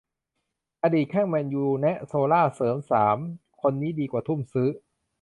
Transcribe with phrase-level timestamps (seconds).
[0.83, 3.17] อดีตแข้ง แมนยู แนะ โซลชาร์ เสริม สาม
[3.61, 4.69] คนนี้ดีกว่าทุ่มซื้อ